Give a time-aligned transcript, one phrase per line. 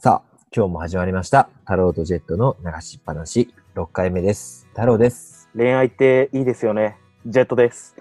[0.00, 1.48] さあ、今日も始まりました。
[1.64, 4.68] 太郎とジェットの流しっぱなし、6回目です。
[4.70, 5.48] 太郎です。
[5.56, 6.96] 恋愛っていいですよね。
[7.26, 7.96] ジェットです。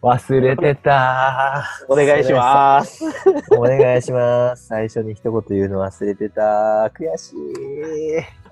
[0.00, 2.96] 忘れてたお願いします。
[2.96, 3.04] す。
[3.58, 4.68] お願いします。
[4.68, 6.90] 最初に一言言うの忘れてた。
[6.98, 7.36] 悔しい。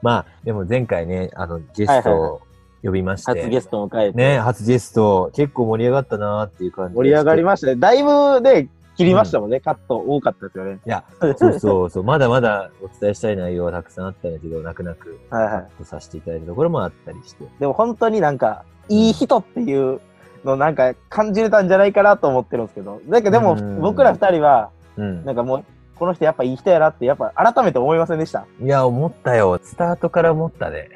[0.03, 2.41] まあ、でも前回ね、あの、ゲストを
[2.83, 3.41] 呼びまして。
[3.41, 4.19] 初ゲストを迎えて。
[4.19, 7.77] ね、初ゲスト、結構盛り上がったなっていう感じで盛り上がりまましたね。
[7.77, 8.69] だいぶね、
[9.03, 9.61] 切りましたもんね。
[9.61, 10.79] カット多かったですよね。
[10.87, 17.45] いや、そうそうそう、まだまだお伝えしたい内容はたくさんあったんだけど、泣く泣くはさせていただいたところもあったりして。
[17.59, 20.01] でも本当になんか、いい人っていう
[20.45, 23.01] のなんか感じれたんじゃないかなと思ってるんですけど。
[23.09, 25.33] なんかでもうん僕ら二人は、うんな。
[25.33, 25.65] んかもう、
[25.99, 28.45] この人やっぱいい人やなって、やっぱ改めて思いませんでした？
[28.61, 29.61] いや、思ったよ。
[29.63, 30.89] スタートから思ったね。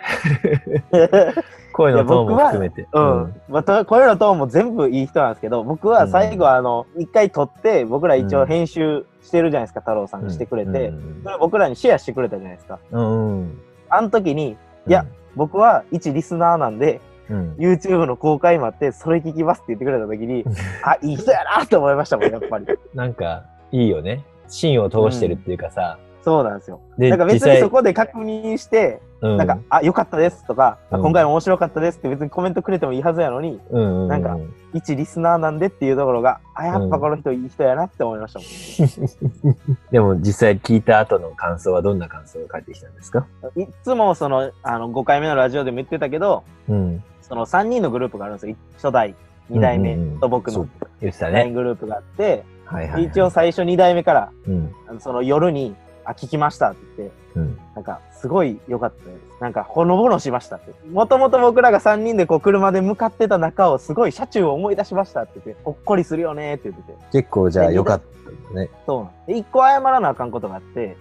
[1.76, 2.88] 声のトーンも含めて。
[2.90, 3.34] うん。
[3.50, 12.78] また、声のトーンも全部いい人なんですけど、僕は最後あの、一回撮って、僕ら一応編集してるじゃないですか、太郎さんがしてくれて、うんそれ僕らにシェアしてくれたじゃないですか。
[12.90, 13.60] うんうん。
[13.90, 17.54] あの時に、いや、僕は一リスナーなんで、うん。
[17.58, 20.44] YouTube の公開もあって、それ聞きますって言ってくれた時に、
[20.82, 22.66] あ、いい人やなと思いましたもん、やっぱり。
[22.94, 24.24] なんか、いいよね。
[24.48, 25.98] 芯を通してるっていうかさ。
[26.26, 26.80] そうなんですよ。
[26.98, 34.36] でなんか別にそこで確認して、うんなんか、あ、良かったですとか、あうん今回も面白かったですって別にコメントくれてもいいはずやのに、うんうんうん、なんか
[34.74, 39.56] 一リスナーなんでっていうところが、あ、やっぱこの人いい人やなって思いましたもん。
[39.92, 43.24] でも実際聞いた後の感想はどんな感想が返ってきたんですか？
[43.56, 47.04] いっつもその、あの、5回目のラジオでも言ってたけど、うん。
[47.22, 48.56] その3人のグループがあるんですよ。
[48.74, 49.14] 初代、
[49.52, 50.68] 2代目と僕の
[51.00, 51.50] LINE ね。
[51.52, 53.04] グループがあって、はいはい、はい。
[53.04, 54.74] 一応最初2代目から、うん。
[54.98, 55.74] その夜に、
[56.06, 57.58] あ、聞きましたって言って、うん。
[57.74, 59.40] なんか、すごい良かったです。
[59.40, 60.72] なんか、ほのぼのしましたって。
[60.90, 66.98] もともと僕らが3人でこう、車で向かってた中を、すごい車中を思い出しましたって言って、ほっこりするよねって言ってて。
[67.12, 68.70] 結構じゃあ良かったね。
[68.86, 70.96] そうなんで、1個謝らなあかんことがあって。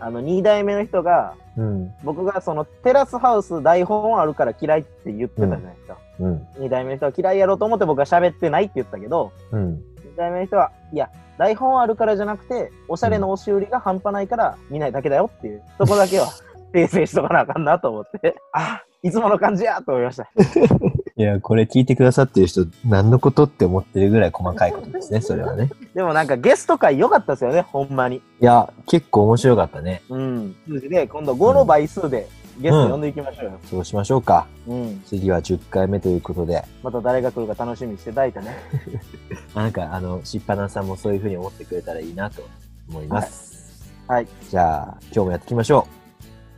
[0.00, 1.92] あの、2代目の人が、うん。
[2.04, 5.96] 僕がその、テラスハウス台本あるから嫌いって言ってたじゃないですか。
[6.20, 6.46] うん。
[6.58, 9.82] 2代目の人は嫌いやろうと思って僕は喋ってないって言ったけど、うん。
[10.16, 16.28] 2代目の人は、いや、台本あるからじゃなくて、おしゃれの押し売りが半端ないから見ないだけだよっていう、そこだけは
[16.72, 20.28] 訂正しとかなあかんなと思って、 あ、いつもの感じやと思いました。
[21.18, 25.70] いや、これ聞いてくださってる人、何のことって思ってるぐらい細かいことですね、それはね。
[25.94, 28.16] でもなんかゲスト会良かったですよね、ほんまに。
[28.16, 30.02] いや、結構面白かったね。
[30.08, 30.56] うん。
[30.66, 32.26] 数字で、今度5の倍数で
[32.58, 33.60] ゲスト呼んでいきましょうよ。
[33.68, 34.46] そうしましょうか。
[34.66, 35.02] うん。
[35.06, 36.64] 次は10回目ということで。
[36.82, 38.56] また誰が来るか楽しみにしていただいてね。
[39.54, 42.42] なんか、あの、しっぱなさんもそういうふうに思ってくれたらいいなと
[42.88, 43.92] 思います。
[44.08, 44.28] はい。
[44.48, 45.86] じゃあ、今日もやっていきましょ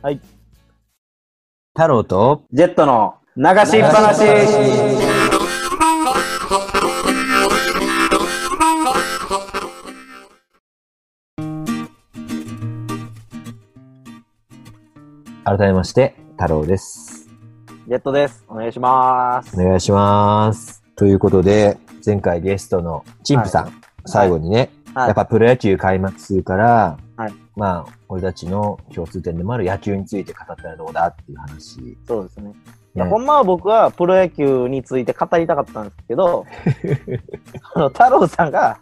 [0.01, 0.05] う。
[0.05, 0.21] はい。
[1.75, 5.18] 太郎と、ジェットの流しっぱなし。
[15.49, 17.27] 改めまして、太郎です。
[17.87, 18.45] ジェットです。
[18.47, 19.59] お願いします。
[19.59, 20.83] お願いします。
[20.95, 31.97] ということで、前回ゲストのチンプさん、最後にね、はいやっぱプロ野球開幕するから、はいまあ、俺たちの共通点でもある野球について語ったらどうだっていう話。
[32.07, 32.53] そうですね。
[32.95, 36.45] いや、ねほんまは僕はプロ野球について語りたかったんですけど、
[37.73, 38.79] あの、太郎さんが。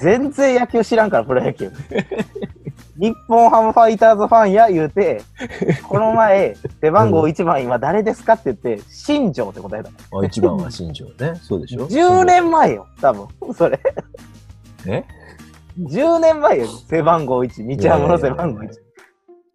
[0.00, 1.70] 全然野球知らんから、プロ野球。
[3.00, 5.22] 日本ハムファイターズファンや言うて、
[5.88, 9.88] この前、背番号1番今誰ですかって言って、新庄って答えた。
[9.88, 11.34] あ一番は新庄ね。
[11.36, 13.54] そうでしょ10年前よ、多分。
[13.54, 13.80] それ。
[14.86, 15.02] え
[15.80, 17.62] ？10年前よ、背番号1。
[17.62, 18.68] 日ハムの背番号1。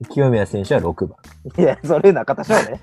[0.09, 1.17] 清宮選手は6番。
[1.59, 2.81] いや、それ中田翔ね。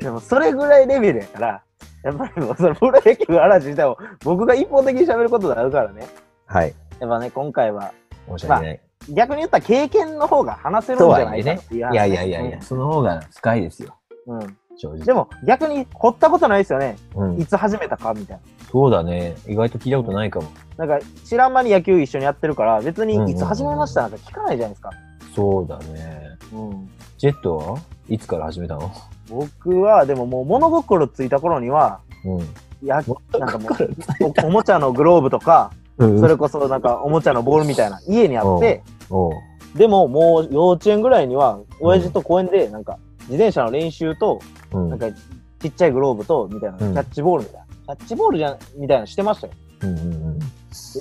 [0.00, 1.62] でも、それぐらいレベルやから、
[2.02, 6.08] やっぱりもう、そのプロ野球の話自体を、僕が一方的に喋ることがあるからね。
[6.46, 6.74] はい。
[6.98, 7.92] やっぱね、今回は、
[8.28, 8.80] 申し訳ない。
[9.08, 13.96] 逆に言ったら経験の方が話せるんじゃないかっていう話いやいやいやいや、その方が深いですよ。
[14.26, 14.42] うん。
[14.42, 15.04] うん正直。
[15.04, 16.96] でも、逆に掘ったことないですよね。
[17.14, 19.36] うんいつ始めたかみたいそうだね。
[19.46, 20.48] 意外と聞いたことないかも。
[20.78, 20.86] な。
[20.86, 24.90] なんか、知らん間に野球一緒にやってるから、別にいつ始めましたなんか聞かないじゃないですか。
[25.34, 26.38] そうだね。
[26.54, 26.90] うん。
[27.18, 27.78] ジェットは
[28.08, 28.90] いつから始めたの？
[29.28, 32.86] 僕は、でももう物心ついた頃には、うん。
[32.86, 33.02] や、
[33.38, 33.72] なんかもう、
[34.42, 38.82] おおもちゃのグローブとか、うんそれこそなんかおもちゃのボールみたいな家にあって、
[39.76, 44.40] でももう幼稚園ぐらいには、親父と公園でなんか自転車の練習と、
[44.72, 44.90] うん。
[44.90, 45.06] なんか
[45.60, 47.96] ちっちゃいグローブと、みたいな、キうんャッチボールみたいな。
[47.96, 49.52] キャッチボールじゃん、みたいなのしてましたよ。
[49.82, 50.38] うんうんうん。
[50.38, 50.44] で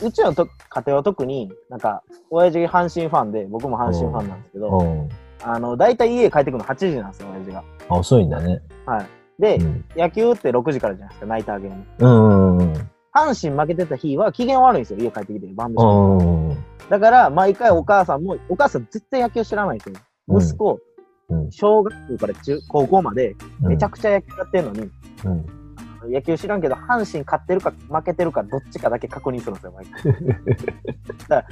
[0.04, 5.10] うちのと家庭は特に、なんか、親父阪神ファンで、僕も阪神ファンなんですけど、うん。
[5.44, 7.63] あの、大体家帰ってくるの8時なんですよ、親父が。
[7.90, 8.62] あ、遅いんだね。
[8.86, 9.06] はい。
[9.42, 9.86] で、うん。
[9.96, 11.86] 野球って6時からじゃないですか、ナイターゲーム。
[12.00, 12.74] うんうんうん。
[13.13, 15.84] 阪神負けてた日は機嫌悪いんですよ、家帰ってきて、晩飯。
[15.84, 16.58] うんうんうん。
[16.92, 19.96] だから、毎回お母さんも、お母さん絶対野球知らないんですよ。
[20.28, 20.80] うん息子、
[21.30, 21.52] うん。
[21.52, 24.90] 小学校から中高校まで、めちゃくちゃ野球やってんのに、
[25.24, 26.12] うん。
[26.12, 30.04] 野球知らんけど、阪神勝ってるか負けてるかどっちかだけ確認するんですよ、毎回。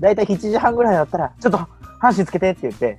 [0.00, 2.98] だいたい7時半ぐらいだったら、ちょっと、阪神つけてって言って、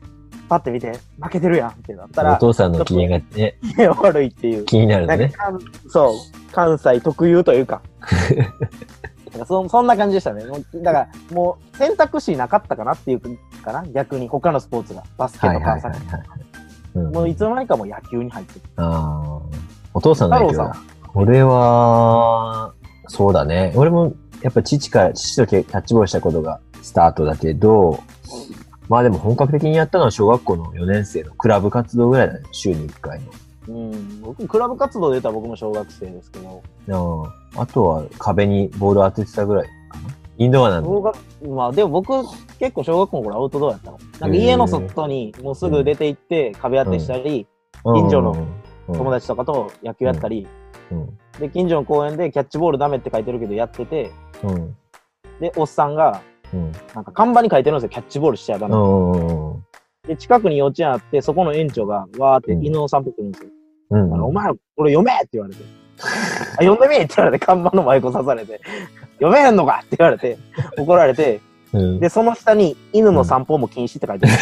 [0.50, 0.92] パッて見て、
[1.22, 4.66] 負けてるやんってなったおら、父さんの機嫌がね、機嫌悪いっていう。
[4.66, 5.32] 気になるね。
[5.88, 7.82] そう、関西特有というか。
[9.36, 10.46] なんかそそんな感じでしたね。
[10.46, 13.22] もうだから、もう選択肢なかったかなっていう
[13.64, 15.04] かな、逆に他のスポーツが。
[15.18, 15.92] バスケはいとか。
[17.14, 18.62] もういつの間にかもう野球に入ってる。
[18.78, 19.42] ああ。
[19.94, 20.80] お父さんの影響太郎だ。
[21.14, 22.74] 俺は、
[23.08, 23.74] そうだね。
[23.76, 28.00] 俺も、やっぱ父から、父とキャッチボールしたことがスタートだけど、
[28.88, 32.42] まあでも本格的にやったのは小学校の4年生のクラブ活動ぐらいだね。
[32.52, 33.20] 週に1回
[33.68, 34.22] うん。
[34.22, 37.26] 僕、クラブ活動で言ったら僕も小学生ですけど、の。
[37.56, 40.10] ああとは壁にボール当ててたぐらいかな。
[40.38, 40.90] インドアなんだ。
[40.90, 41.18] 小学
[41.48, 42.12] まあでも僕、
[42.60, 43.98] 結構小学校の頃アウトドアやったの。
[44.20, 47.48] なんか家の外にもうすぐ出て行って壁当てしたり、
[47.84, 48.48] 近所の
[48.88, 50.48] 友達とかと野球やったり、
[50.92, 51.18] うん。
[51.40, 54.12] で、近所の公園でキャッチボールダメって書いてるけどやってて、
[54.44, 54.76] うん。
[55.40, 56.22] で、おっさんが、
[56.54, 56.72] うん。
[56.94, 58.76] なんか看板に書いてるんですよ、キャッチボールしちゃダメ。
[58.76, 59.12] うん。
[59.12, 59.66] うん。
[60.08, 63.50] で、近くに幼稚園あって、そこの園長が、わーってうん犬の散歩来るんですよ。
[63.90, 64.24] うん。
[64.24, 65.62] お前、これ読めって言われて。
[66.02, 66.08] あ、
[66.64, 68.62] 読んでみって言われて、看板の前こ刺されて、
[69.16, 70.38] 読めへんのかって言われて、
[70.78, 71.42] 怒られて、
[71.74, 72.00] うん。
[72.00, 74.36] で、その下に犬の散歩も禁止って書いてある。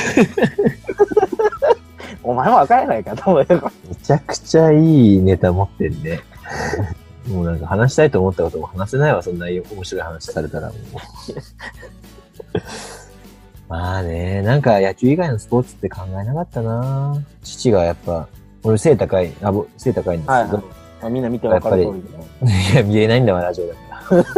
[2.24, 3.72] お前もわからないかと思うよ。
[3.90, 6.22] めちゃくちゃいいネタ持ってんね。
[7.28, 10.78] もうなんか話したいと思ったことも話せないわ、そんな面白い話されたらもう。
[13.70, 18.28] まあね、なんか野球以外のスポーツって考えなかったな父がやっぱ、
[18.64, 20.64] 俺背高い、あ、ぼ背高いんですけど、はいはい
[21.02, 22.18] まあ、みんな見てわかる通りで
[22.48, 22.70] ね。
[22.74, 23.80] いや、見えないんだわ、ラジオだか
[24.16, 24.24] ら。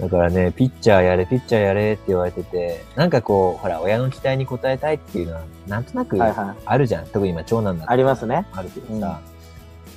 [0.00, 6.56] だからね、ピッチャーやれ、ピッチャーやれって言われてて、なんかこう、ほら、親の期待に応えたいっていうのは、なんとなくはいはい。
[6.64, 7.06] あるじゃん。
[7.06, 8.46] 特に今、長男だありますね。
[8.52, 9.20] あるけどさ、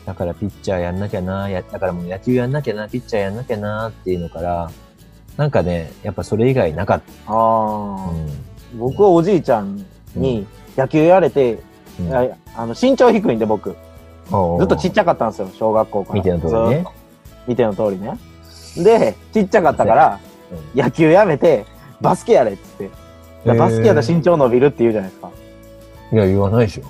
[0.06, 4.70] だからピッチャーやんなきゃな、や、だからもう野球やんなきゃな、ピッチャーやんなきゃなっていうのから、
[5.38, 7.34] なんかね、やっぱそれ以外なかっあた。
[7.34, 8.10] あ、
[8.74, 8.80] うん。
[8.80, 9.84] 僕はおじいちゃん
[10.16, 10.46] に
[10.78, 11.60] 野球やれて、
[12.00, 13.76] うんああの身長低いんで僕、ず
[14.64, 16.16] っとちっちゃかったんですよ、小学校から。
[16.16, 16.92] 見ての通りねずっと。
[17.48, 18.18] 見ての通りね。
[18.84, 20.20] で、ちっちゃかったから、
[20.52, 21.66] うん野球やめて、
[22.02, 22.84] バスケやれっつって。
[22.84, 25.30] へーバスケやったら身長伸びるって言うじゃないですか。
[26.12, 26.84] いや、言わないでしょ。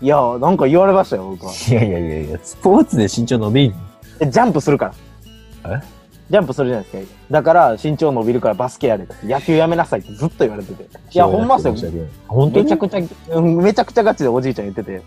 [0.00, 1.52] いや、なんか言われましたよ、僕は。
[1.52, 3.76] いやいやいやいや、スポーツで身長伸びんの？
[4.18, 4.92] でジャンプするか
[5.64, 5.78] ら。
[5.78, 5.95] え？
[6.28, 7.14] ジャンプするじゃないですか。
[7.30, 9.14] だから身長伸びるからバスケやれって。
[9.26, 10.82] 野球やめなさいってずっと言われてて。
[10.84, 11.74] いや、ほんまっすよ。
[12.26, 14.92] 本当にめちゃくちゃ、うんめちゃくちゃガチでおじいちゃん言ってて。
[14.92, 15.02] へ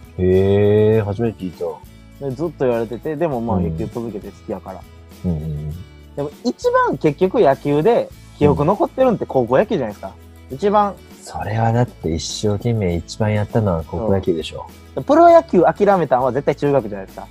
[0.97, 2.25] え、初めて聞いた。
[2.25, 4.81] でずっと言われてて、でもまあうん野球続けて好きやから。
[5.25, 5.73] うんうん
[6.15, 10.13] でも一番結局野球で記憶残ってるんって高校野球じゃないですか。
[10.51, 14.65] 一番、それはだって一生懸命一番やったのは高校野球でしょ。
[15.05, 17.27] プロ野球諦めたのは絶対中学じゃないですか。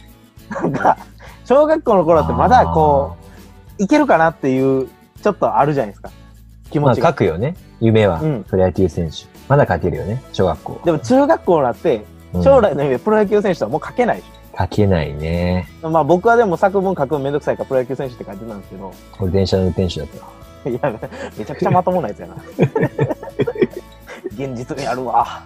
[0.51, 0.97] なんか、
[1.45, 3.18] 小学校の頃ってまだこう、
[3.79, 4.89] いけるかなっていう、
[5.23, 6.11] ちょっとあるじゃないですか。
[6.71, 7.09] 気うまあ持ちが。
[7.11, 7.55] 書くよね。
[7.81, 9.27] 夢はうんプロ野球選手。
[9.49, 10.81] まだ書けるよね、小学校。
[10.85, 12.05] でも中学校になって、
[12.35, 14.27] うん将来の夢プロ野球選手とはもう書けないでし
[14.59, 15.67] 書けないね。
[15.83, 15.89] ょ。
[15.89, 20.09] まあ僕はでも作文書くのめんどくさいからプロ野球選手って書いてたんですけど、俺電車の運転手だっ
[20.65, 20.69] た。
[20.69, 21.01] いや、
[21.39, 22.35] めちゃくちゃまともなやつやな。
[24.35, 25.43] 現実にあるわ。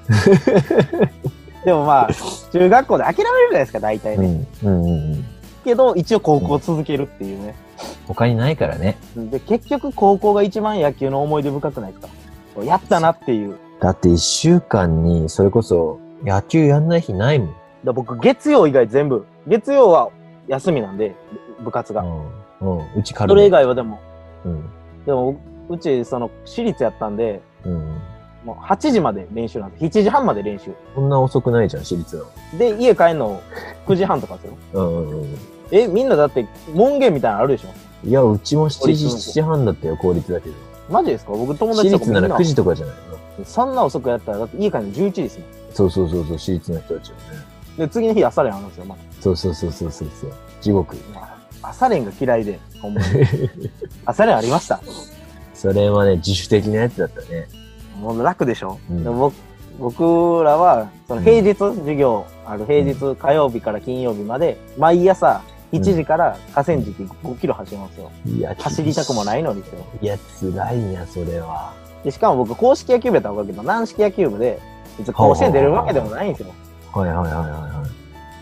[1.64, 2.08] でもまあ、
[2.52, 4.46] 中学校で諦めるじゃないですか、大体ね。
[4.64, 4.68] うん。
[4.68, 5.24] うんうんうん。
[5.64, 7.54] けど、一応高校続けるっていうね。
[8.14, 8.96] 他にないからね。
[9.16, 12.06] で、結局高校が一番野球の思い出深くないです
[12.56, 12.64] か？
[12.64, 13.56] やったなっていう。
[13.80, 17.54] だって一週間にそれこそ野球やんない日ないもん。
[17.84, 20.10] だ僕、月曜以外全部、月曜は
[20.46, 21.16] 休みなんで、
[21.64, 22.02] 部活が。
[22.02, 22.06] う
[22.64, 22.78] ん。
[22.78, 22.86] うん。
[22.96, 23.98] うち軽それ以外はでも、
[24.44, 24.64] うん。
[25.04, 25.36] でも、
[25.68, 27.98] うち、その、私立やったんで、うん。
[28.44, 29.84] もう8時まで練習なんです。
[29.84, 30.72] 7時半まで練習。
[30.94, 32.24] そんな遅くないじゃん、私立の。
[32.56, 33.40] で、家帰るの
[33.86, 34.56] 9時半とかですよ。
[34.74, 35.36] うんうんうん。
[35.72, 37.68] え、みんなだって、門限みたいなのあるでしょ？
[38.04, 40.54] いや、うちも7時、公立の7時半だったよ、公立だけど。
[40.90, 41.32] マジですか？
[41.32, 42.96] 僕友私達とかみんな立なら9時とかじゃない
[43.38, 45.48] のそんな遅くやったら、だって家帰るの11時ですもん。
[45.72, 47.22] そうそうそうそう、私立の人たちはね。
[47.78, 49.00] で、次の日朝練あるんですよ、まだ。
[49.20, 50.32] そうそうそうそうそうそう。
[50.60, 50.96] 地獄。
[51.62, 53.06] 朝練が嫌いで、ほんまに。
[54.04, 54.80] 朝練ありました。
[55.54, 57.48] それはね、自主的なやつだったね。
[58.00, 59.34] もう楽でしょ、うんで僕
[59.78, 65.40] 僕らは、その平日授業ある平日火曜日から金曜日まで、毎朝
[65.72, 66.90] 1時から河川敷
[67.24, 68.10] 5キロ走りますよ。
[68.26, 69.84] いや、走りたくもないのにですよ。
[70.00, 71.72] いや、辛いな、それは。
[72.04, 74.60] で、しかも僕、公式野球部やったら分かるけど、軟式野球部で、
[74.98, 76.52] 別に甲子園出るわけでもないんですよ。
[76.92, 77.84] はいはいはいはいは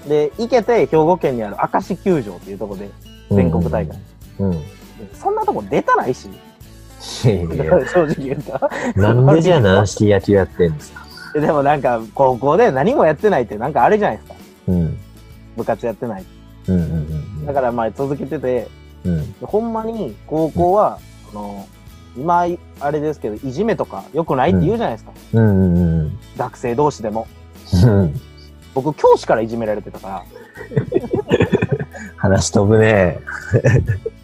[0.05, 0.09] い。
[0.09, 2.91] で、行けて兵庫県にある明石球場っていうところで、
[3.31, 3.99] 全国大会。
[4.41, 4.51] うん。
[4.51, 4.59] で
[5.15, 6.29] そんなとこ出たないし、
[7.01, 8.71] 正直言うと。
[9.01, 11.07] なんでじゃあ軟式野球やってんですか？
[11.39, 14.35] でもなんか、高校で何もやってないってなんかあれじゃないですか。
[14.69, 14.99] うん。
[15.57, 16.25] 部活やってない。
[16.69, 17.00] うんうんうん
[17.51, 18.69] だからまあ続けてて、
[19.05, 19.35] うん。
[19.43, 20.99] ほんまに高校は、
[21.31, 21.67] あの、
[22.17, 22.47] 今、
[22.81, 25.13] あれですけど、いじめとか良くないって言うじゃないですか。
[25.35, 27.27] うんうんうん学生同士でも。
[27.85, 28.21] うん。
[28.73, 30.25] 僕、教師からいじめられてたから。
[32.17, 33.19] 話飛ぶね。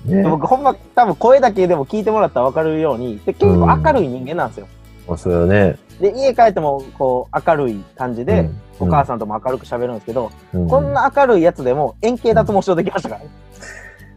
[0.04, 4.68] ね で僕、ほんま、多分声だけでも聞いてもらったら分かるように、で結構明るい人間なんですよ。
[5.08, 5.78] もうそれはね。
[6.00, 13.28] で、家帰っても、こう、明るい感じで、うんお母さんとも明るく喋るんですけど、うんこんな明るいやつでも円形脱毛症できましたからね。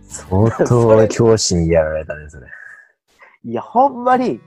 [0.09, 2.47] 相当教師にやられたね、それ。
[3.45, 4.41] いや、ほんまに。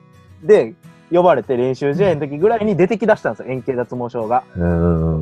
[0.45, 0.75] で、
[1.11, 4.45] 呼ばれて練習試合の時ぐらいに出てきだしたんですよ、円形脱毛症が。
[4.55, 4.63] 終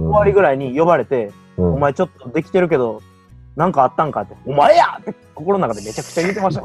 [0.09, 3.01] わりぐらいに呼ばれて、うんお前ちょっとできてるけど、
[3.55, 6.63] なんかあったんかって、お前やって心の中でめちゃくちゃ言ってました。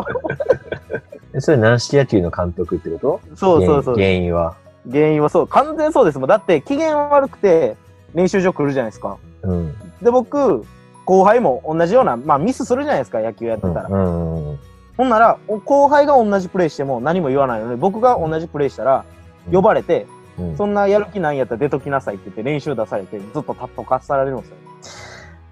[1.36, 2.98] えそれ軟式野球の監督ってこ
[3.30, 3.36] と？
[3.36, 3.96] そうそうそう。
[3.96, 4.56] 原因は。
[4.92, 6.30] 原因はそう、完全そうですもん。
[6.30, 7.78] だって機嫌悪くて
[8.14, 9.18] 練習場来るじゃないですか。
[9.44, 9.76] うん。
[10.02, 10.66] で、僕、
[11.06, 13.90] 後輩も同じような、まあミスするじゃないですか、野球やってたら。
[13.90, 14.58] ほ
[15.04, 19.06] んなら、お後輩が同じプレーしても何も言わないのに、僕が同じプレーしたら、
[19.52, 20.04] 呼ばれて、
[20.38, 24.56] うんそんなやる気ないんやったら出ときなさいって言って練習出されて、ずっとたっとかされるんですよ。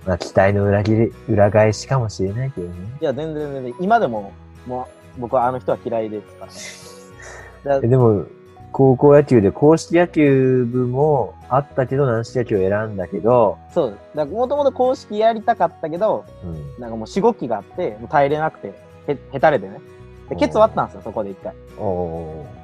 [0.06, 2.74] まあ、期待の裏切り、裏返しかもしれないけどね。
[3.00, 4.34] いや、全然全然、今でも、
[4.68, 6.48] もう、僕はあの人は嫌いですか
[7.64, 7.80] ら。
[7.80, 8.26] だえでも、
[8.74, 13.98] 高校野球で公式野球部もあったけど、軟式野球を選んだけど、そう。
[14.16, 16.82] だから、もともと公式やりたかったけど、うん。
[16.82, 18.74] なんかもう、しごきがあって、もう耐えれなくて、
[19.08, 19.80] へ、へたれてね。
[20.30, 21.54] で、ケツ割ったんですよ、そこで一回。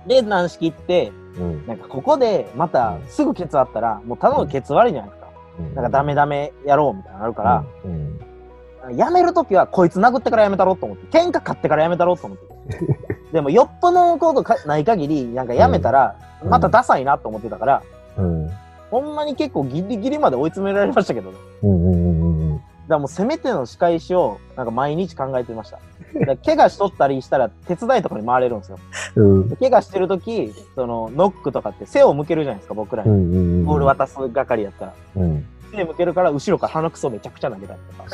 [0.07, 1.41] で、軟式行って、ー。
[1.41, 1.67] うん。
[1.67, 5.29] なんかここで、また、すぐケツ割ったら、もうただのケツ割りじゃないですか。
[5.75, 8.97] なんかダメダメやろうみたいなのあるから、うん。
[8.97, 12.58] やめるときはこいつ殴ってからやめたろうと思って、喧嘩買ってからやめたろうと思って。
[13.31, 17.83] でもよっぽどのことかない限り、なんかやめたら、うんまたダサいなと思ってたから、
[18.17, 18.49] うん。
[18.89, 21.37] ほんまに結構ギリギリまで追い詰められましたけどね。
[21.63, 22.55] うんうんうんうん。
[22.55, 25.79] だからもうせめての仕返しを、なんか毎日考えてました。
[26.25, 28.79] だ怪我しとったりしたら手伝いとかに回れるんですよ。
[29.15, 29.49] うん。
[29.49, 33.37] で怪我してるとき、そのノックとかって背を向けるじゃないですか、僕らうんに。
[33.37, 33.65] うん。
[33.65, 34.93] ボール渡す係やったら。
[35.17, 35.45] うん。
[35.75, 38.09] 背向けるから後ろから鼻くそめちゃくちゃ投げたりとか。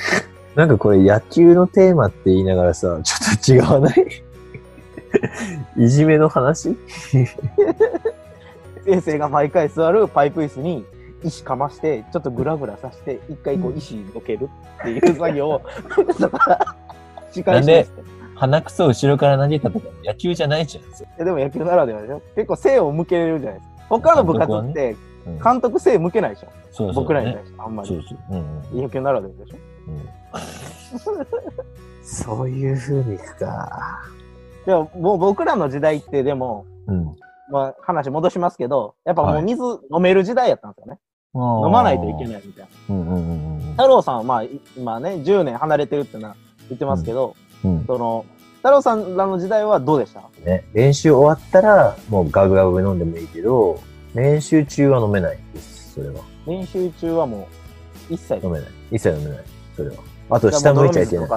[0.55, 4.24] なんかこれ野球のテーマって言いながらさ、ちょっと違わない？
[5.77, 6.77] いじめの話？
[8.85, 10.85] 先生が毎回座るパイプ椅子に
[11.23, 15.61] 石かまして、ちょっとグラグラさして、一回こう石どけるっていう作業を、
[17.31, 17.87] 仕返しで。
[18.35, 21.25] 鼻くそ後ろから投げたとか野球じゃないじゃん。
[21.25, 23.75] でも野球ならではでしょ結構背を向けれるじゃないですか。
[23.87, 24.97] 他の部活って、うん
[25.43, 27.89] 監督背向けないでしょ、そうそう僕らにね対してあんまり。
[27.89, 28.17] そうそう。
[28.29, 29.57] うんうん野球ならではでしょ
[29.87, 31.25] うん。
[32.03, 34.03] そういう風にいくか。
[34.65, 37.15] でももう僕らの時代ってでも、うん。
[37.51, 39.61] まあ話戻しますけど、やっぱもはいう水
[39.93, 40.99] 飲める時代やったんですよね。
[41.35, 42.27] 飲まないといけい。
[42.27, 42.95] ないみたいな。
[42.95, 46.35] うんうんうん太郎さんはまあい今ね、10年離れてるってのは
[46.69, 47.77] 言ってますけど、うん。
[47.77, 48.25] うんその、
[48.57, 50.21] 太郎さんらの時代はどうでした？
[50.43, 53.79] ね、練習終わったら、もうガブガブ飲んでもいいけど、
[54.15, 56.21] 練習中は飲めないです、それは。
[56.47, 57.47] 練習中はも
[58.09, 58.69] う一切飲めない。
[58.91, 59.43] 一切飲めない、
[59.75, 59.95] それは。
[60.31, 61.29] あと、下向いちゃいけない。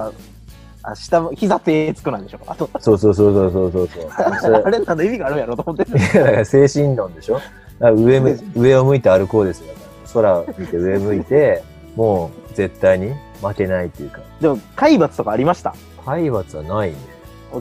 [0.89, 0.91] い。
[0.91, 4.07] あ、下向、膝手つくなんでしょあと、そうそうそうそうそうそう
[4.65, 5.83] あれなんの意味があるんやろと思って。
[5.91, 7.39] いやだから精神論でしょ？
[7.81, 9.73] 上む上を向いて歩こうですよ。
[10.13, 11.63] 空見て上向いて、
[11.95, 14.21] もう絶対に負けないっていうか。
[14.41, 15.73] でも、海抜とかありました？
[16.05, 16.95] 体罰はないね。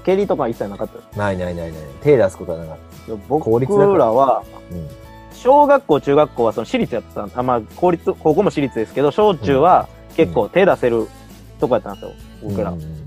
[0.04, 1.18] 蹴りとかは一切なかった？
[1.18, 1.80] ないないないない。
[2.02, 4.74] 手出すことはなかっでも僕ららは、た。
[4.74, 4.88] うん。
[5.34, 11.06] 小学校、中学校はその私立やったんあ、まあ、公立、高校も私立ですけど、小中は結構手出せる
[11.60, 12.10] とこやったんですよ、
[12.42, 12.70] 僕ら。
[12.70, 12.97] うん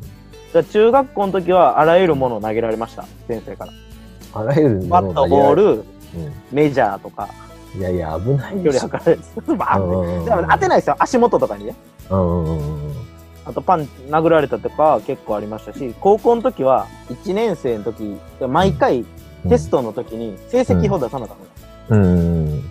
[0.60, 3.72] ら中学校の時はあらゆるものを投げられました、先生から。
[4.34, 5.84] あらゆるバット、ボール、う
[6.52, 7.30] メジャーとか、
[7.76, 7.80] ん。
[7.80, 8.88] いやいや、危ない距でしょ。
[8.88, 9.58] 離測られる。
[9.58, 10.18] バーンって。
[10.18, 11.76] うんでも当てないですよ、足元とかにね。
[12.10, 12.94] うんうんうんうん。
[13.46, 18.18] あとパン、殴られたとか結構ありましたし、高校の時は、1年生の時、
[18.48, 19.06] 毎回
[19.50, 21.38] テストの時に成績を出さなかっ
[21.88, 22.62] たの、うんうんうん。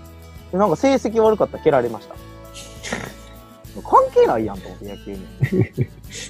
[0.52, 2.14] でなんか成績悪かったら蹴られました。
[3.82, 5.20] 関係ないやんと思って、野球に。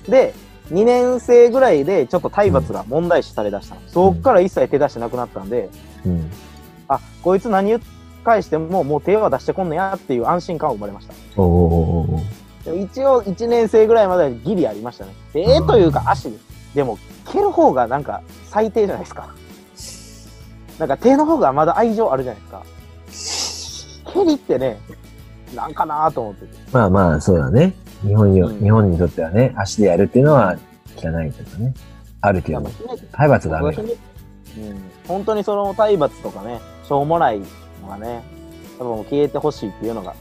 [0.09, 0.35] で、
[0.71, 3.81] 2年生ぐらいでちょっと体罰が問題視されだしたの。
[3.89, 5.69] そっから一切手出してなくなったんで、
[6.07, 6.31] うん。
[6.89, 7.79] あ、こいつ何
[8.25, 11.15] 返してももう手は出してこんのやっていう安心感が生まれました。
[12.73, 15.15] 一応1年生ぐらいまではギリありましたね。
[15.33, 16.31] で絵というか足。
[16.75, 16.99] でも、
[17.33, 19.35] 蹴る方がなんか最低じゃないですか。
[20.79, 22.43] なんか手の方がまだ愛情あるじゃない
[23.07, 24.13] ですか。
[24.13, 24.79] 蹴りってね、
[25.55, 26.59] なんかなと思ってて。
[26.73, 27.75] まあまあ、そうだね。
[28.03, 30.57] 日本に、うん日本にとってはね、足でやるっていうのは
[30.97, 31.75] 汚いとかね。
[32.23, 32.63] あるけど
[33.13, 33.97] 体罰ダメ僕はひね
[34.59, 37.41] うん、本当にその体罰とかね、しょうもない
[37.83, 38.23] のがね、
[38.79, 40.15] 多分消えてほしいっていうのが、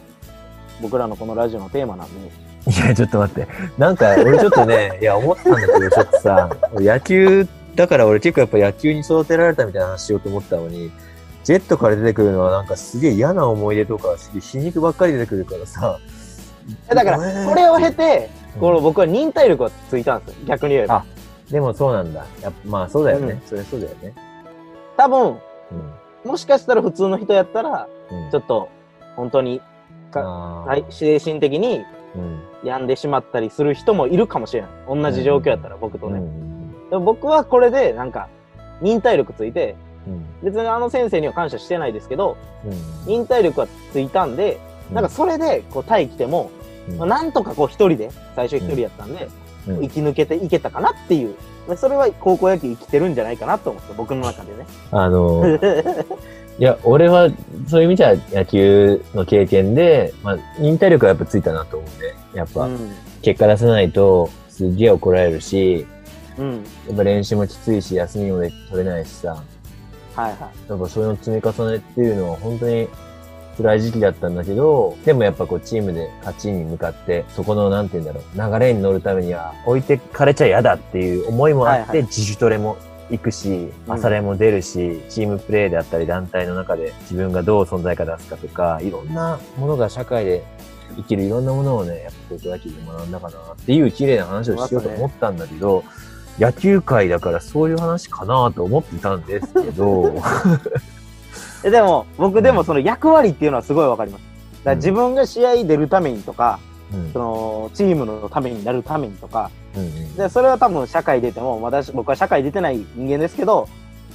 [0.81, 2.31] 僕らのこのラジオのテーマなんで、
[2.67, 3.47] いや、ちょっと待って。
[3.77, 10.91] なんか、俺ちょっとね、 いや、思ったんだけど、ちょっとさ、野球、だから俺結構やっぱ野球に育てられたみたいな話しようと思ったのに、
[11.43, 15.99] ジェットから出てくるのはなんかすげえ嫌な思い出とか、すげえ皮肉ばっかり出てくるからさ。
[16.89, 21.05] えだから、これを経て、うんこの僕は忍耐力がついたんですよ、逆に言えば。
[21.51, 22.25] でもそうなんだ。
[22.41, 23.33] やまあそうだよね。
[23.33, 24.13] うんそれそうだよね。
[24.97, 25.37] 多分、
[26.25, 26.31] うん。
[26.31, 28.69] もしかしたら普通の人やったら、うんちょっと、
[29.15, 29.61] 本当に、
[30.13, 31.85] はい、精神的に
[32.15, 32.39] うん。
[32.63, 34.71] 病んでしまったりする人もいるかもしれない。
[34.87, 36.19] 同じ状況やったら、僕とね。
[36.19, 36.89] ん。
[36.89, 38.27] でも僕はこれで、なんか、
[38.81, 39.75] 忍耐力ついて、
[40.07, 40.25] うん。
[40.43, 42.71] 別にあの先生には感謝してないですけど、うん。
[43.05, 44.59] 忍耐力はついたんで、
[44.91, 46.49] なんかそれで、こう、タイ来ても、
[46.89, 49.49] うんまあ、なんとかこう一人で、最初一人やったんで、うん
[49.81, 51.35] 生き抜けていけたかなっていう。
[51.67, 54.65] まあそれは高校野球生きてるんじゃないかなと思って、僕の中でね。
[54.89, 55.43] あの、
[56.57, 57.29] いや、俺は、
[57.67, 62.13] そういう意味じゃ野球の経験で、まあ、忍耐力はやっぱついたなと思うね。
[62.33, 62.91] やっぱ、うん。
[63.21, 65.85] 結果出せないと、すっげえ怒られるし、
[66.37, 66.55] うん。
[66.87, 69.41] やっぱ練習もきついし、休みもで取れないしさ、
[70.15, 70.69] はいはい。
[70.69, 72.87] やっぱそういうの積み重ねっていうのは本当に
[73.59, 82.07] 辛い時期だったんだけど、でもやっぱこうチームで勝ちに向かって、そこのなんて言うんだろう、流れに乗るためには置いてかれちゃ嫌だっていう思いもあって、はいはい。
[82.07, 82.77] 自主トレも
[83.09, 83.49] 行くし、
[83.87, 83.93] うん。
[83.93, 90.43] 朝練も出るし、チームプレーであったり団体の中で自分がどう存在感出すかとか、いろんなものが社会で
[90.95, 95.83] 生きるいろんなものをね、やっぱ高校野球で学んだかなっていう綺麗な話をしようと思ったんだけど、
[96.39, 100.15] 野球界だからそういう話かなと思ってたんですけど、
[101.63, 104.21] えでも、僕でもその役割っていうのはすごいわかります。
[104.59, 106.59] だから自分が試合出るためにとか、
[106.93, 113.67] うんその、チームのためになるためにとか、うんうんで、それは多分社会出ても、私、僕は社会出てない人間ですけど、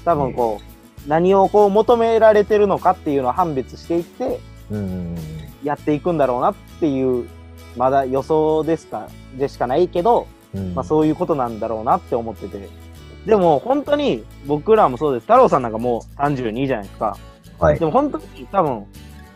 [0.05, 5.17] 多分こう、何をこう求められてるのかっていうのを判別していって、うんうん
[5.63, 7.26] やっていくんだろうなっていう、
[7.76, 12.69] まだ予想ですか、でしかないけど、うんまあそういうことなんだろうなって思ってて。
[13.26, 15.23] でも本当に僕らもそうです。
[15.23, 17.17] 太郎さんなんかもう32じゃないですか。
[17.58, 17.84] はいで。
[17.84, 18.86] も本当に多分、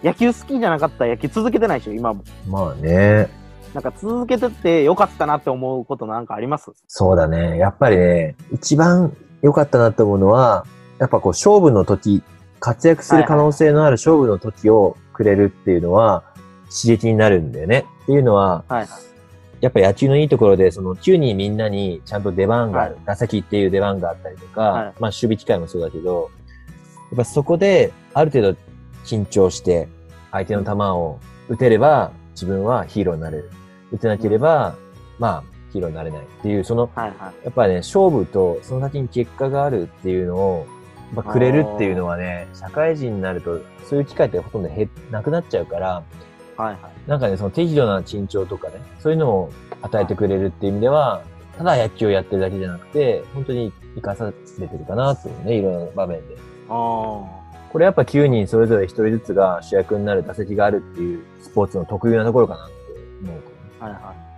[0.02, 2.22] 野球好きじゃなかったら野球続けてないでしょ、今も。
[2.48, 3.28] まあね。
[3.74, 6.70] なんか続けてってよかったなって思うことなんかあります？
[6.86, 7.58] そうだね。
[7.58, 10.64] やっぱりね、一番良かったなと思うのは、
[10.98, 12.22] やっぱこう勝負の時、
[12.60, 16.24] 活躍する可能性のある勝負の時をくれるっていうのは
[16.64, 17.84] 刺激になるんだよね。
[18.04, 18.88] っていうのは、はいはい。
[19.60, 26.37] やっぱ野球のいいところで、その9人みんなにちゃんと出番がある、はい打席っていう出番があったりとか、はいまあ守備機会もそうだけど、や
[27.14, 28.58] っぱそこである程度
[29.04, 29.88] 緊張して
[30.30, 31.18] 相手の球を
[31.48, 33.50] 打てれば自分はヒーローになれる。
[33.92, 34.76] 打てなければ、
[35.18, 37.44] まあヒーローになれないっていう、そのはいはい。
[37.44, 40.66] やっぱね、勝負とその先に結果があるっていうのを、
[41.14, 46.02] まあ、くれるっていうのはね、社会人になるとそういう機会ってほとんど減なくなっちゃうから、
[46.56, 46.78] はいはい。
[47.08, 51.22] なんかね、その適度な緊張とかね、そういうのを与えてくれるっていう意味では、
[51.56, 54.26] ただ野球をやってるだけじゃなくて、本当に生かさ
[54.60, 56.36] れてるかなっていうね、いろんな場面で。
[56.68, 57.24] あ
[57.72, 62.74] これやっぱ9人それぞれ1人ずつが主役になる打席があるっていうスポーツの特有なところかなって
[63.22, 63.84] 思う。
[63.84, 64.28] はいはい。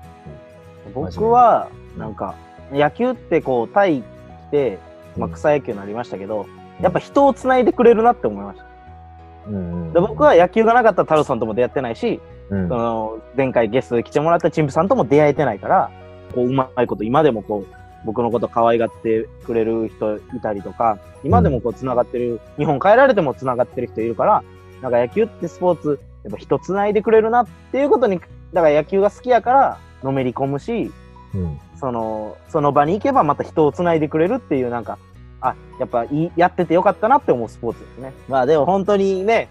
[0.92, 2.34] 僕は、なんか、
[2.72, 4.04] 野球ってこう、タイ来
[4.50, 4.78] て、
[5.16, 5.26] な。
[5.26, 6.46] まあ、草野球になりましたけど、
[6.80, 8.66] やっぱ人を繋いでくれるなって思いました。
[9.48, 15.90] うんうん、で僕は野球がなかったら太郎さんとも出会ってないし、うん、その前回ゲストで来てもらったチンプさんとも出会えてないから、
[16.34, 24.42] こううまいこと今でもこう僕のこと可愛がってくれる人いたりとか、今でもこう繋がってる、日本帰られても繋がってる人いるから、
[24.82, 28.20] なんか野球ってスポーツ、やっぱ人繋いでくれるなっていうことに、
[28.52, 30.90] だから野球が好きやからのめり込むし、
[31.34, 34.98] うんその、その場に行けばまた人を繋いでくれるっていうなんか、
[35.40, 38.12] あ、やっぱいいやっててよかったなって思うスポーツですね。
[38.28, 39.48] まあでも本当にね、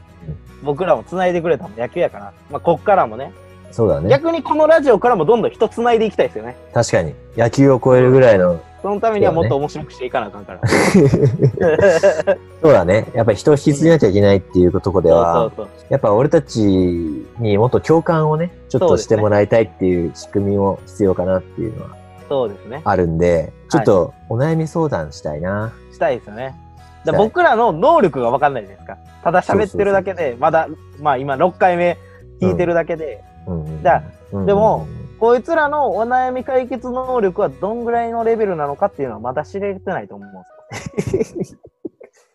[0.61, 3.33] 僕らも繋いでくれたの野球やから、まあこっからもね、
[3.71, 4.09] そうだね。
[4.09, 6.55] 逆にこのラジオからもどんどん人繋いでいきたいですよね。
[6.73, 7.13] 確かに。
[7.37, 10.61] 野球を超えるぐらいの、そのためにはもっと面白くしていかなあかんから。
[12.61, 13.07] そうだね。
[13.13, 15.51] やっぱり人を引き継ぎなきゃいけないっていうところでは、
[15.89, 21.89] やっぱ俺たちにもっと共感をね、ちょっとしてもらいたいっていう仕組みも必要かなっていうのは
[22.29, 22.49] そう。
[22.49, 22.81] ですね。
[22.85, 25.73] あるんで、ちょっとお悩み相談したいな。
[25.91, 26.55] したいですよね。
[27.17, 28.97] 僕らの能力が分かんないじゃないですか。
[29.23, 30.67] ただ喋ってるだけで、まだ、
[31.01, 31.97] まあ今6回目
[32.41, 33.23] 聞いてるだけで、
[33.83, 34.03] だ。
[34.31, 34.87] うんでも、
[35.19, 41.59] こいつらのお悩み解決能力はどんぐらいのレベルなのかっていうのはまだ知れてないと思うんですよ。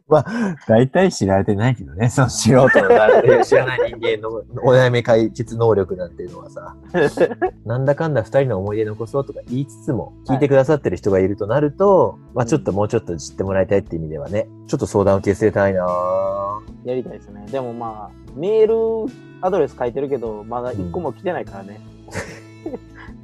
[0.07, 6.77] まあ、大体知られてないけどね、その素人の誰 知らない人間のお悩み解決能力なんていうのはさ、
[7.65, 17.47] なんだかんだ二人の思い出残そうとか言いつつも、聞いてくださってる人がいるとなると、まあちょっともうちょっと知ってもらいたいっていう意味ではね、ちょっと相談を受け付けたいなぁやりたいですね。
[17.51, 18.67] でもまあ、メー
[19.07, 21.81] ルアドレス書いてるけど、まだ一個も来てないからね。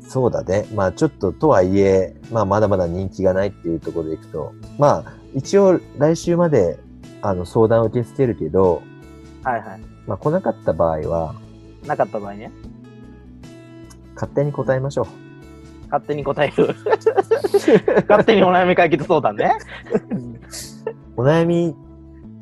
[0.00, 0.66] そうだね。
[0.74, 6.78] まあちょっととはいえ、まあまだまだ人気がないっていうところでいくと、まあ一応来週まで
[7.22, 8.82] あの相談を受け付けるけど、
[9.42, 9.80] はいはい。
[10.06, 11.34] まあ来なかった場合は、
[11.86, 12.50] なかった場合ね。
[14.14, 15.06] 勝手に答えましょう。
[15.84, 16.74] 勝手に答える。
[18.08, 19.52] 勝手にお悩み解決相談ね。
[21.16, 21.74] お悩み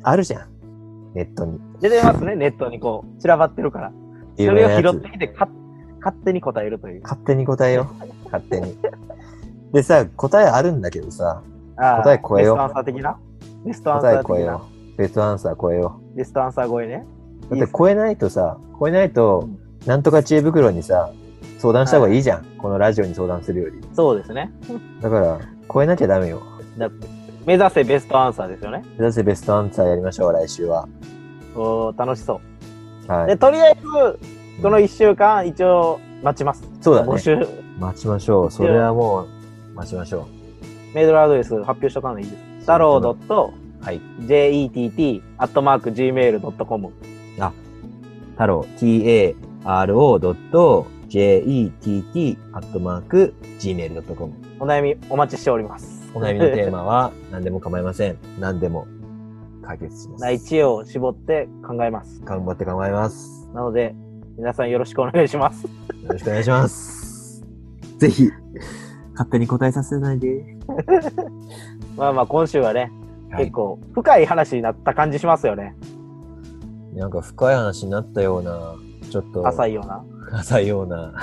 [0.03, 0.47] あるじゃん。
[1.13, 1.59] ネットに。
[1.81, 3.91] 出てますね、ネットにこう、散らばってるから。
[4.37, 5.49] それを拾ってきて、か
[5.99, 7.01] 勝手に答えるという。
[7.01, 8.25] 勝手に答えよう。
[8.25, 8.77] 勝手に。
[9.73, 11.41] でさ、答えあるんだけどさ、
[11.79, 13.17] 答え超えようベストアンサー的な？
[13.65, 14.35] ベストアンサ答えー的な？
[14.35, 14.61] 超えよ
[14.95, 14.97] う。
[14.97, 17.05] ベストアンサー超えよベストアンサー超えね。
[17.49, 17.57] う。
[17.57, 19.47] だって超えないとさ、超えないと
[19.81, 21.11] うん、なんとか知恵袋にさ、
[21.57, 22.45] 相談した方がいいじゃん。
[22.57, 23.79] このラジオに相談するより。
[23.93, 24.51] そうですね。
[25.01, 25.39] だから、
[25.71, 26.41] 超えなきゃダメよ。
[26.77, 27.07] だって
[27.45, 28.83] 目指せベストアンサーですよね。
[28.97, 30.87] 目指せベストアンサーやりましょう、来週は。
[31.55, 32.41] おー楽しそ
[33.03, 33.07] う。
[33.07, 33.37] で、はい。
[33.37, 36.63] とりあえず、この1週間、一応、待ちます。
[36.81, 37.09] そうだね。
[37.09, 37.37] 募集、
[37.79, 38.51] 待ちましょう。
[38.51, 39.27] それはもう、
[39.73, 40.27] 待ちましょ
[40.93, 42.35] メールアドレス発表しとかないいです。
[42.61, 43.83] 太郎う。
[43.83, 44.01] はい。
[44.21, 46.91] .jett アットマーク gmail.com
[48.39, 49.35] 太郎、taro.jett
[52.53, 54.33] アットマーク gmail.com。
[54.61, 56.09] お悩みお待ちしております。
[56.13, 58.17] お悩みのテーマは 何でも構いません。
[58.39, 58.87] 何でも
[59.61, 60.21] 解決します。
[60.21, 62.21] ない知恵を絞って考えます。
[62.23, 63.49] 頑張って構います。
[63.53, 63.93] なので、
[64.37, 65.65] 皆さんよろしくお願いします。
[65.65, 65.69] よ
[66.07, 67.43] ろしくお願いします。
[67.97, 68.29] ぜひ、
[69.19, 70.45] 勝手に答えさせないで。
[71.97, 72.79] まあまあ、今週はね、
[73.31, 75.75] はい結構深い話になった感じしますよね。
[76.95, 78.73] なんか深い話になったような、
[79.11, 80.03] ちょっと浅いような。
[80.39, 81.13] 浅いような。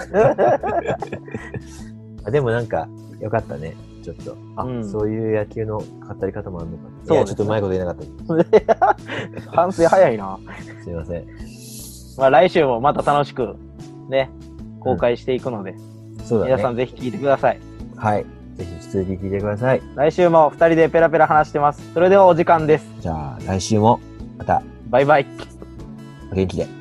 [2.25, 2.87] あ でもなんか、
[3.19, 3.75] よかったね。
[4.05, 4.37] ちょっと。
[4.55, 6.83] あ、うんそういう野球の語り方もあるのか。
[7.07, 8.95] そうですねちょっとうまいこと言えなかっ
[9.43, 9.51] た。
[9.51, 10.39] 反省早いな。
[10.85, 11.27] すいません。
[12.19, 13.57] まあ来週もまた楽しく
[14.09, 14.31] ね、
[14.79, 15.75] 公開していくので、
[16.25, 16.53] そうだね。
[16.53, 17.76] 皆さんぜひ聞いてください。
[17.97, 18.27] はい。
[18.57, 19.83] ぜひ続き聞いてください。
[19.95, 21.93] 来週も二人でペラペラ話してます。
[21.93, 22.87] それではお時間です。
[23.01, 24.01] じゃあ、来週も、
[24.39, 25.27] また、バイバイ。
[26.33, 26.76] お元気で。